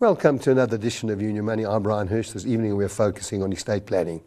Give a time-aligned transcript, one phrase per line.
[0.00, 1.66] Welcome to another edition of Union Money.
[1.66, 2.30] I'm Brian Hirsch.
[2.30, 4.22] This evening we're focusing on estate planning.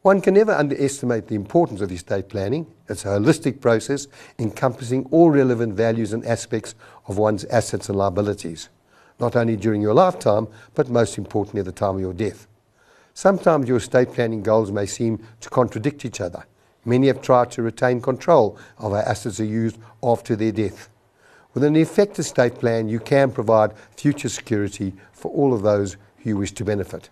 [0.00, 2.66] One can never underestimate the importance of estate planning.
[2.88, 4.08] It's a holistic process
[4.40, 6.74] encompassing all relevant values and aspects
[7.06, 8.70] of one's assets and liabilities,
[9.20, 12.48] not only during your lifetime, but most importantly at the time of your death.
[13.14, 16.44] Sometimes your estate planning goals may seem to contradict each other.
[16.84, 20.88] Many have tried to retain control of how assets are used after their death.
[21.54, 26.30] With an effective estate plan, you can provide future security for all of those who
[26.30, 27.10] you wish to benefit.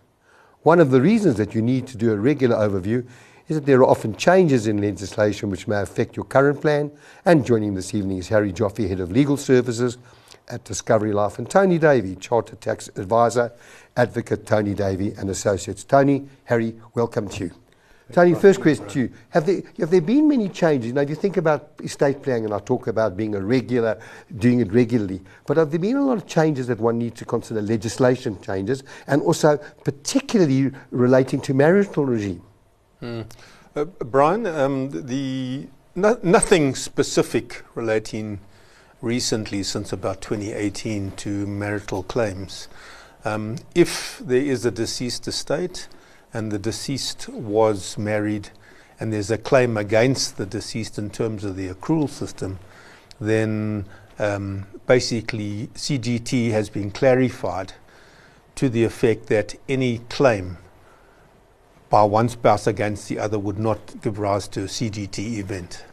[0.63, 3.07] One of the reasons that you need to do a regular overview
[3.49, 6.91] is that there are often changes in legislation which may affect your current plan.
[7.25, 9.99] And joining this evening is Harry Joffe, Head of Legal Services
[10.49, 13.53] at Discovery Life, and Tony Davey, Chartered Tax Advisor,
[13.97, 15.85] Advocate Tony Davey and Associates.
[15.85, 17.60] Tony, Harry, welcome to you.
[18.13, 19.13] Tony, first question to you.
[19.31, 20.93] Have there, have there been many changes?
[20.93, 24.01] Know, you think about estate planning, and I talk about being a regular,
[24.39, 27.25] doing it regularly, but have there been a lot of changes that one needs to
[27.25, 32.43] consider, legislation changes, and also particularly relating to marital regime?
[33.01, 33.27] Mm.
[33.77, 38.41] Uh, Brian, um, the no, nothing specific relating
[39.01, 42.69] recently since about 2018 to marital claims.
[43.25, 45.89] Um, if there is a deceased estate,
[46.33, 48.51] and the deceased was married
[49.01, 52.59] and there's a claim against the deceased in terms of the accrual system,
[53.19, 53.87] then
[54.19, 57.73] um, basically CGT has been clarified
[58.57, 60.59] to the effect that any claim
[61.89, 65.85] by one spouse against the other would not give rise to a CGT event.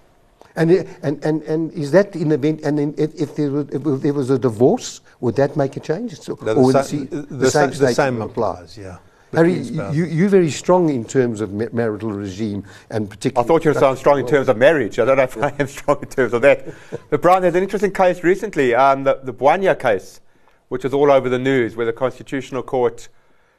[0.55, 0.71] And,
[1.02, 4.02] and, and, and is that in the event, and in, if, if, there was, if
[4.02, 6.19] there was a divorce, would that make a change?
[6.19, 8.97] So, the, sa- the, the, same, the same applies, yeah.
[9.38, 13.45] Harry, you, you're very strong in terms of marital regime and particularly.
[13.45, 14.97] I thought you were sound strong in terms of marriage.
[14.97, 16.67] I don't know if I am strong in terms of that.
[17.11, 20.21] But Brian, there's an interesting case recently, um, the, the Bwanya case,
[20.70, 23.09] which was all over the news, where the Constitutional Court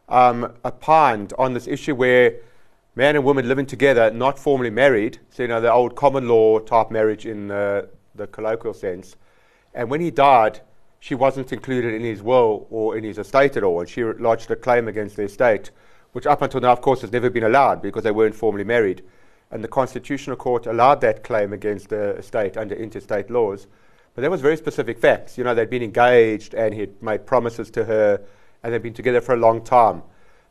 [0.09, 2.35] um, opined on this issue where
[2.97, 6.59] man and woman living together, not formally married, so you know the old common law
[6.59, 9.15] type marriage in the, the colloquial sense,
[9.75, 10.61] and when he died,
[11.01, 14.51] she wasn't included in his will or in his estate at all, and she lodged
[14.51, 15.71] a claim against the estate,
[16.13, 19.03] which up until now, of course, has never been allowed because they weren't formally married.
[19.51, 23.67] And the Constitutional Court allowed that claim against the estate under intestate laws.
[24.15, 25.39] But there was very specific facts.
[25.39, 28.21] You know, they'd been engaged and he'd made promises to her
[28.63, 30.03] and they'd been together for a long time.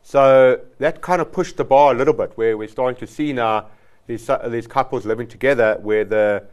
[0.02, 3.32] So that kind of pushed the bar a little bit, where we're starting to see
[3.32, 3.66] now
[4.06, 6.44] these, uh, these couples living together where the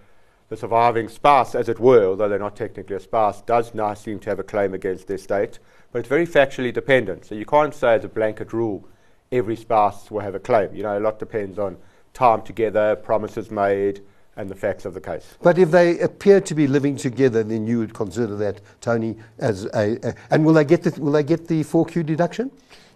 [0.50, 4.20] the surviving spouse, as it were, although they're not technically a spouse, does now seem
[4.20, 5.60] to have a claim against their state,
[5.92, 7.26] but it's very factually dependent.
[7.26, 8.88] So you can't say as a blanket rule
[9.32, 10.74] every spouse will have a claim.
[10.74, 11.78] You know, a lot depends on
[12.14, 14.02] time together, promises made,
[14.38, 15.38] and the facts of the case.
[15.42, 19.66] But if they appear to be living together, then you would consider that, Tony, as
[19.74, 19.98] a.
[20.04, 22.52] a and will they get the will they get the 4Q deduction?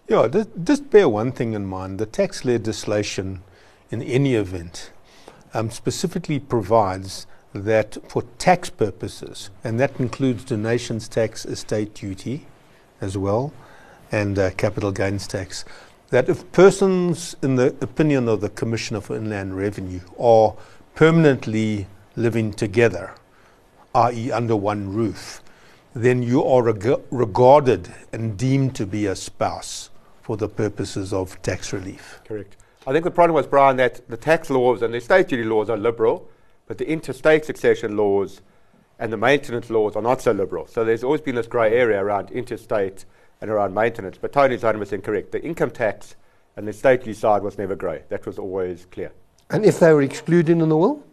[0.08, 0.28] Yeah,
[0.64, 3.42] just bear one thing in mind: the tax legislation,
[3.90, 4.92] in any event,
[5.54, 12.46] um, specifically provides that for tax purposes, and that includes donations tax, estate duty
[13.00, 13.52] as well,
[14.12, 15.64] and uh, capital gains tax,
[16.10, 20.54] that if persons, in the opinion of the Commissioner for Inland Revenue, are
[20.94, 23.14] permanently living together,
[23.94, 25.42] i.e., under one roof,
[25.94, 29.90] then you are reg- regarded and deemed to be a spouse
[30.22, 32.20] for the purposes of tax relief.
[32.24, 32.56] Correct.
[32.86, 35.68] I think the problem was, Brian, that the tax laws and the estate duty laws
[35.68, 36.28] are liberal
[36.70, 38.42] but the intestate succession laws
[39.00, 40.68] and the maintenance laws are not so liberal.
[40.68, 43.06] So there's always been this grey area around intestate
[43.40, 44.18] and around maintenance.
[44.18, 45.32] But Tony's 100% correct.
[45.32, 46.14] The income tax
[46.54, 48.04] and the stately side was never grey.
[48.08, 49.10] That was always clear.
[49.50, 51.04] And if they were excluded in the will?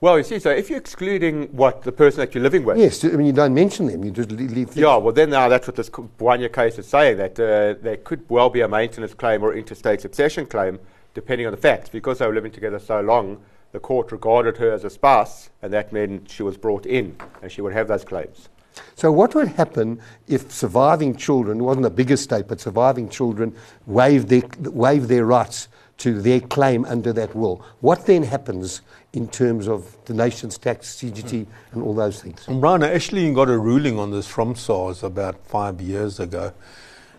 [0.00, 2.78] Well, you see, so if you're excluding what the person that you're living with.
[2.78, 4.82] Yes, I mean, you don't mention them, you just leave them.
[4.82, 8.24] Yeah, well, then now that's what this Bwanya case is saying, that uh, there could
[8.30, 10.78] well be a maintenance claim or intestate succession claim,
[11.12, 11.90] depending on the facts.
[11.90, 13.42] Because they were living together so long,
[13.74, 17.50] the court regarded her as a spouse, and that meant she was brought in and
[17.50, 18.48] she would have those claims.
[18.94, 23.52] So, what would happen if surviving children, it wasn't a big estate, but surviving children
[23.86, 25.66] waived their, waived their rights
[25.98, 27.64] to their claim under that will?
[27.80, 28.82] What then happens
[29.12, 32.46] in terms of the nation's tax, CGT, and all those things?
[32.46, 36.52] And Brian, I actually got a ruling on this from SARS about five years ago.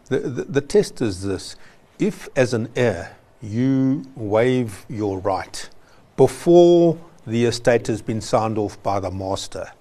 [0.05, 1.57] The, the, the test is this
[1.99, 5.69] if, as an heir, you waive your right
[6.17, 6.97] before
[7.27, 9.71] the estate has been signed off by the master,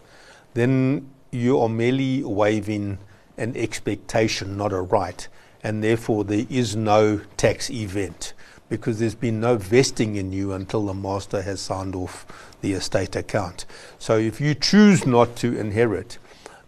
[0.55, 2.99] then you are merely waiving
[3.37, 5.29] an expectation, not a right,
[5.63, 8.33] and therefore there is no tax event
[8.69, 12.27] because there's been no vesting in you until the master has signed off
[12.61, 13.67] the estate account.
[13.99, 16.19] So if you choose not to inherit,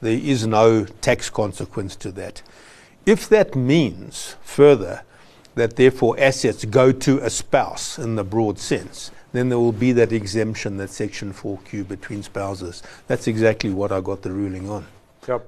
[0.00, 2.42] there is no tax consequence to that.
[3.06, 5.02] If that means further
[5.54, 9.92] that therefore assets go to a spouse in the broad sense, then there will be
[9.92, 12.82] that exemption, that Section 4Q between spouses.
[13.06, 14.86] That's exactly what I got the ruling on.
[15.28, 15.46] Yep.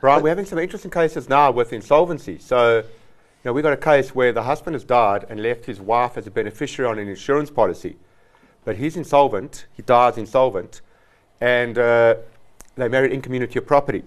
[0.00, 2.38] Right, we're having some interesting cases now with insolvency.
[2.38, 2.84] So, you
[3.44, 6.26] know, we've got a case where the husband has died and left his wife as
[6.26, 7.96] a beneficiary on an insurance policy.
[8.64, 10.80] But he's insolvent, he dies insolvent,
[11.40, 12.16] and uh,
[12.76, 14.02] they married in community of property.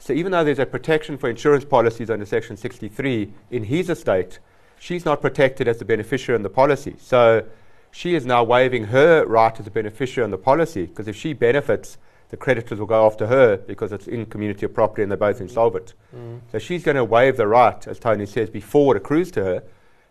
[0.00, 4.38] So even though there's a protection for insurance policies under Section 63 in his estate,
[4.78, 6.96] she's not protected as the beneficiary in the policy.
[6.98, 7.44] So
[7.90, 11.32] she is now waiving her right as a beneficiary on the policy because if she
[11.32, 11.98] benefits,
[12.30, 15.40] the creditors will go after her because it's in community of property and they're both
[15.40, 15.94] insolvent.
[16.14, 16.40] Mm.
[16.52, 19.62] So she's going to waive the right, as Tony says, before it accrues to her.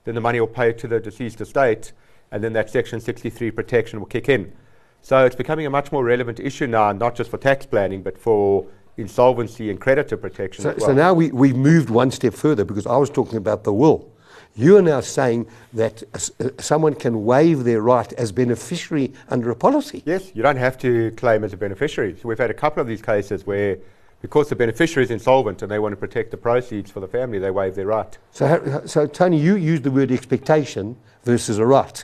[0.03, 1.93] Then the money will pay to the deceased estate,
[2.31, 4.53] and then that Section 63 protection will kick in.
[5.01, 8.17] So it's becoming a much more relevant issue now, not just for tax planning, but
[8.17, 8.67] for
[8.97, 10.63] insolvency and creditor protection.
[10.63, 10.87] So, well.
[10.87, 14.11] so now we, we've moved one step further because I was talking about the will.
[14.55, 19.55] You are now saying that uh, someone can waive their right as beneficiary under a
[19.55, 20.03] policy.
[20.05, 22.17] Yes, you don't have to claim as a beneficiary.
[22.21, 23.77] So we've had a couple of these cases where,
[24.21, 27.39] because the beneficiary is insolvent and they want to protect the proceeds for the family,
[27.39, 28.17] they waive their right.
[28.31, 32.03] So, so Tony, you used the word expectation versus a right.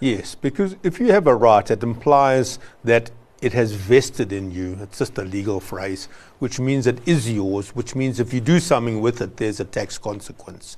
[0.00, 4.78] Yes, because if you have a right, it implies that it has vested in you.
[4.80, 6.08] It's just a legal phrase,
[6.40, 9.64] which means it is yours, which means if you do something with it, there's a
[9.64, 10.76] tax consequence.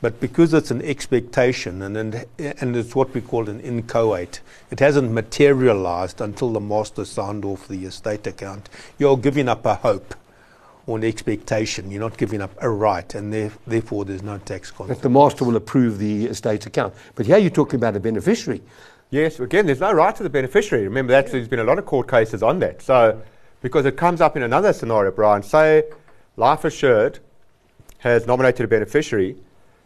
[0.00, 4.80] But because it's an expectation and, and, and it's what we call an inchoate, it
[4.80, 8.70] hasn't materialized until the master signed off the estate account.
[8.98, 10.14] You're giving up a hope
[10.86, 11.90] or an expectation.
[11.90, 14.98] You're not giving up a right, and there, therefore there's no tax consequence.
[14.98, 16.94] That the master will approve the estate account.
[17.14, 18.62] But here you're talking about a beneficiary.
[19.10, 20.84] Yes, again, there's no right to the beneficiary.
[20.84, 22.80] Remember that there's been a lot of court cases on that.
[22.80, 23.20] So,
[23.60, 25.82] because it comes up in another scenario, Brian, say
[26.36, 27.18] life assured
[27.98, 29.36] has nominated a beneficiary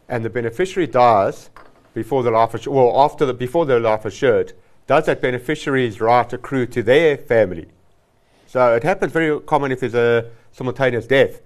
[0.09, 1.51] and the beneficiary dies
[1.95, 4.53] before the life assured, well, after the, before the life assured,
[4.87, 7.67] does that beneficiary's right accrue to their family?
[8.47, 11.41] So it happens very common if there's a simultaneous death.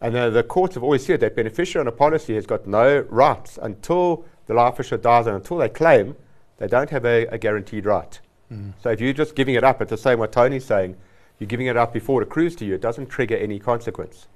[0.00, 3.00] And uh, the courts have always said that beneficiary on a policy has got no
[3.08, 6.14] rights until the life assured dies and until they claim,
[6.58, 8.20] they don't have a, a guaranteed right.
[8.52, 8.74] Mm.
[8.82, 10.96] So if you're just giving it up, it's the same what Tony's saying.
[11.38, 12.74] You're giving it up before it accrues to you.
[12.74, 14.28] It doesn't trigger any consequence.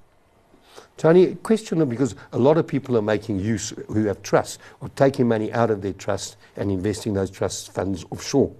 [0.97, 5.27] Tony, question because a lot of people are making use who have trusts or taking
[5.27, 8.53] money out of their trust and investing those trust funds offshore.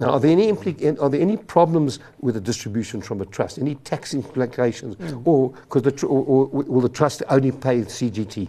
[0.00, 3.58] Now, are there any are there any problems with the distribution from a trust?
[3.58, 5.22] Any tax implications, mm.
[5.26, 8.48] or, the tr- or, or, will the trust only pay CGT?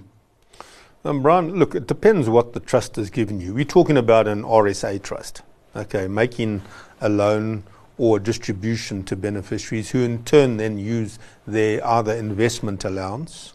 [1.03, 3.53] Um, Brian, look, it depends what the trust has given you.
[3.53, 5.41] We're talking about an RSA trust,
[5.75, 6.61] okay, making
[7.01, 7.63] a loan
[7.97, 13.53] or distribution to beneficiaries who in turn then use their either investment allowance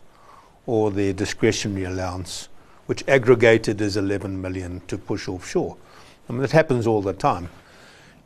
[0.66, 2.48] or their discretionary allowance,
[2.86, 5.76] which aggregated is 11 million to push offshore.
[6.28, 7.48] I mean, that happens all the time.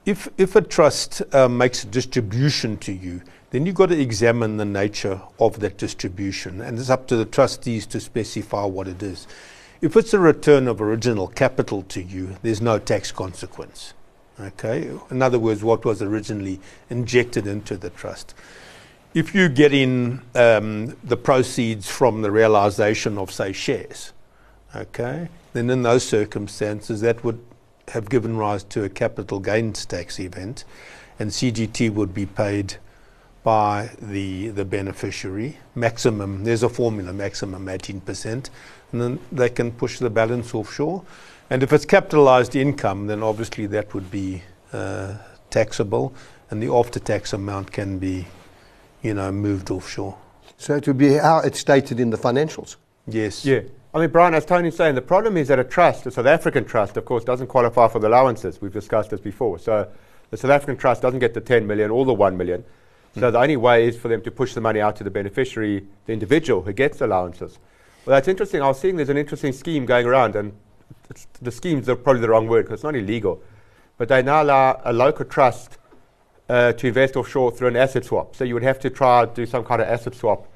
[0.07, 3.21] If, if a trust uh, makes a distribution to you,
[3.51, 7.25] then you've got to examine the nature of that distribution, and it's up to the
[7.25, 9.27] trustees to specify what it is.
[9.83, 13.93] If it's a return of original capital to you, there's no tax consequence.
[14.40, 18.35] Okay, in other words, what was originally injected into the trust.
[19.12, 24.12] If you get in um, the proceeds from the realization of, say, shares,
[24.75, 27.44] okay, then in those circumstances, that would
[27.88, 30.64] have given rise to a capital gains tax event,
[31.18, 32.76] and CGT would be paid
[33.42, 35.59] by the the beneficiary.
[35.75, 38.49] Maximum, there's a formula, maximum 18%,
[38.92, 41.02] and then they can push the balance offshore.
[41.50, 44.42] And if it's capitalized income, then obviously that would be
[44.73, 45.14] uh,
[45.50, 46.14] taxable,
[46.49, 48.26] and the after-tax amount can be,
[49.02, 50.16] you know, moved offshore.
[50.57, 52.76] So it would be how it's stated in the financials.
[53.09, 53.45] Yes.
[53.45, 53.62] Yeah.
[53.92, 56.64] I mean, Brian, as Tony's saying, the problem is that a trust, a South African
[56.64, 58.61] trust, of course, doesn't qualify for the allowances.
[58.61, 59.59] We've discussed this before.
[59.59, 59.88] So
[60.30, 62.64] the South African trust doesn't get the 10 million or the 1 million.
[63.16, 63.33] So mm.
[63.33, 66.12] the only way is for them to push the money out to the beneficiary, the
[66.12, 67.59] individual who gets allowances.
[68.07, 68.62] Well, that's interesting.
[68.62, 70.52] I was seeing there's an interesting scheme going around, and
[71.42, 73.42] the schemes are probably the wrong word because it's not illegal,
[73.99, 75.78] but they now allow a local trust
[76.49, 78.35] uh, to invest offshore through an asset swap.
[78.35, 80.49] So you would have to try to do some kind of asset swap,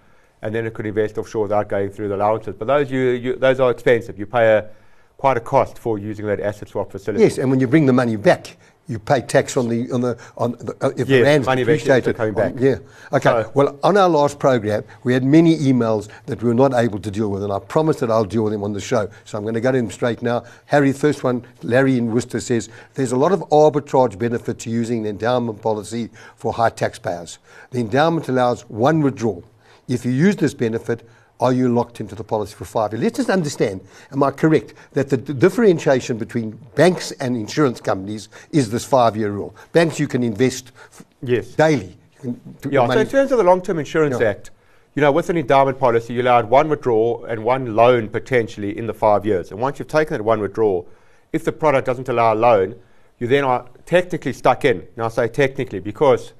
[0.42, 2.54] and then it could invest offshore without going through the allowances.
[2.58, 4.18] But those you, you those are expensive.
[4.18, 4.70] You pay a
[5.16, 7.22] quite a cost for using that asset swap facility.
[7.22, 10.18] Yes, and when you bring the money back, You pay tax on the on the
[10.36, 12.16] on the, uh, if Yes, the rand's money appreciated.
[12.16, 12.60] coming on- back.
[12.60, 12.76] yeah.
[13.14, 13.30] Okay.
[13.30, 16.98] So- well, on our last program, we had many emails that we were not able
[16.98, 19.08] to deal with, and I promised that I'll deal with them on the show.
[19.24, 20.44] So I'm going to go to them straight now.
[20.66, 25.02] Harry, first one, Larry in Worcester says there's a lot of arbitrage benefit to using
[25.04, 27.38] the endowment policy for high taxpayers.
[27.70, 29.44] The endowment allows one withdrawal.
[29.88, 31.08] If you use this benefit,
[31.40, 33.02] are you locked into the policy for five years?
[33.02, 33.80] Let's just understand,
[34.12, 39.16] am I correct, that the d- differentiation between banks and insurance companies is this five
[39.16, 39.54] year rule?
[39.72, 41.48] Banks, you can invest f- Yes.
[41.48, 41.96] daily.
[42.14, 44.28] You can do Yeah, so in terms of the Long-Term Insurance Yeah.
[44.28, 44.50] Act,
[44.94, 48.86] you know, with an endowment policy, you allowed one withdrawal and one loan potentially in
[48.86, 49.50] the five years.
[49.50, 50.86] And once you've taken that one withdrawal,
[51.32, 52.76] if the product doesn't allow a loan,
[53.18, 54.86] you then are technically stuck in.
[54.96, 56.32] Now I say technically because,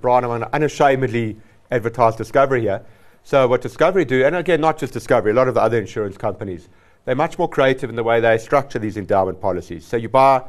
[0.00, 1.36] Brian, I'm unashamedly
[1.70, 2.82] advertise Discovery here.
[3.22, 6.16] So what Discovery do, and again, not just Discovery, a lot of the other insurance
[6.16, 6.68] companies,
[7.04, 9.86] they're much more creative in the way they structure these endowment policies.
[9.86, 10.42] So you buy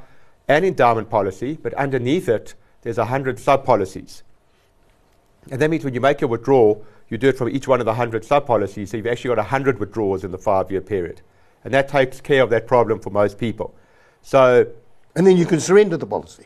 [0.48, 4.24] an endowment policy, but underneath it, there's a hundred sub-policies.
[5.50, 7.86] And that means when you make your withdrawal, you do it from each one of
[7.86, 8.92] the 100 sub policies.
[8.92, 11.22] So you've actually got 100 withdrawals in the five year period.
[11.63, 13.75] And that takes care of that problem for most people.
[14.22, 14.68] So,
[15.16, 16.46] and then you can surrender the policy.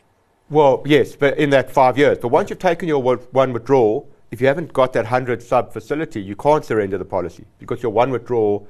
[0.50, 2.18] well, yes, but in that five years.
[2.18, 6.20] But once you've taken your one withdrawal, if you haven't got that 100 sub facility,
[6.20, 8.66] you can't surrender the policy because your one withdrawal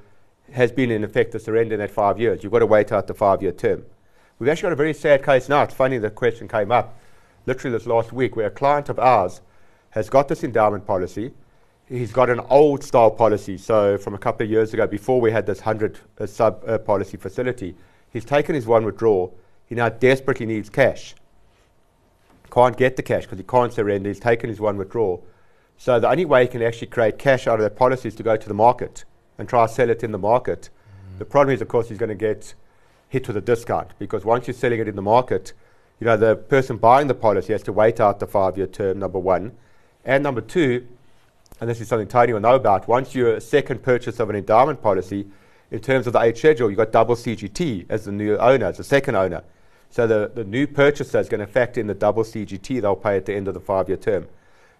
[0.52, 2.42] has been in effect a surrender in that five years.
[2.42, 3.84] You've got to wait out the five year term.
[4.38, 5.62] We've actually got a very sad case now.
[5.62, 6.98] It's funny the question came up
[7.46, 9.40] literally this last week where a client of ours
[9.90, 11.32] has got this endowment policy.
[11.88, 15.30] He's got an old style policy, so from a couple of years ago, before we
[15.30, 17.76] had this 100 uh, sub uh, policy facility,
[18.10, 19.36] he's taken his one withdrawal.
[19.66, 21.14] He now desperately needs cash.
[22.50, 24.08] Can't get the cash because he can't surrender.
[24.08, 25.24] He's taken his one withdrawal.
[25.78, 28.22] So the only way he can actually create cash out of that policy is to
[28.22, 29.04] go to the market
[29.38, 30.70] and try to sell it in the market.
[31.18, 32.54] The problem is, of course, he's going to get
[33.08, 35.52] hit with a discount because once you're selling it in the market,
[36.00, 38.98] you know, the person buying the policy has to wait out the five year term,
[38.98, 39.52] number one.
[40.04, 40.86] And number two,
[41.60, 44.36] and this is something Tony will know about, once you're a second purchase of an
[44.36, 45.26] endowment policy,
[45.70, 48.76] in terms of the Eighth Schedule, you've got double CGT as the new owner, as
[48.76, 49.42] the second owner.
[49.90, 53.16] So the, the new purchaser is going to factor in the double CGT they'll pay
[53.16, 54.26] at the end of the five year term.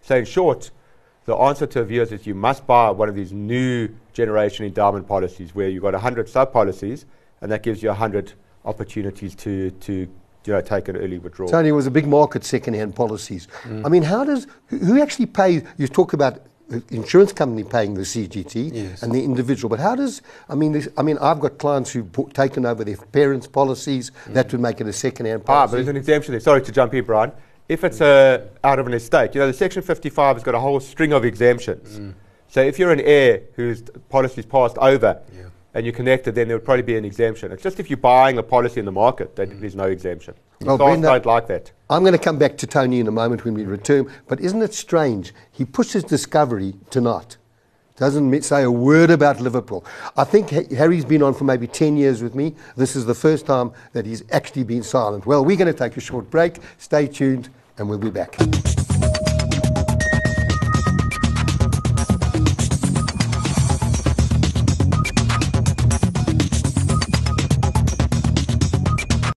[0.03, 0.71] So, in short,
[1.27, 5.55] the answer to viewers is you must buy one of these new generation endowment policies
[5.55, 7.05] where you've got 100 sub policies
[7.41, 8.33] and that gives you 100
[8.65, 11.51] opportunities to, to you know, take an early withdrawal.
[11.51, 13.49] Tony was a big market second-hand policies.
[13.85, 15.63] I mean, how does who who actually pays?
[15.77, 19.03] You talk about the insurance company paying the CGT Yes.
[19.03, 20.23] and the individual, but how does?
[20.49, 24.13] I mean, this, I mean, I've got clients who've bought, taken over their parents' policies.
[24.29, 25.59] That would make it a second-hand policy.
[25.59, 25.77] Ah, but policy.
[25.77, 26.41] there's an exemption there.
[26.41, 27.33] Sorry to jump in, Brian.
[27.69, 30.61] If it's uh, out of an estate, you know, the Section 55 has got a
[30.61, 32.15] whole string of exemptions.
[32.49, 35.43] So if you're an heir whose policy's passed over Yeah.
[35.75, 37.51] and you're connected, then there would probably be an exemption.
[37.51, 40.35] It's just if you're buying a policy in the market that there's no exemption.
[40.61, 41.73] Well, Stars Brenda- don't like that.
[41.91, 44.63] I'm going to come back to Tony in a moment when we return, but isn't
[44.63, 45.35] it strange?
[45.51, 47.37] He pushes Discovery tonight.
[47.97, 49.85] Doesn't say a word about Liverpool.
[50.19, 52.55] I think Harry's been on for maybe 10 years with me.
[52.77, 55.25] This is the first time that he's actually been silent.
[55.27, 56.59] Well, we're going to take a short break.
[56.77, 58.76] Stay tuned, and we'll be back.